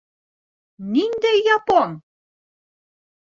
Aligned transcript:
Ниндәй 0.95 1.43
япон? 1.47 1.93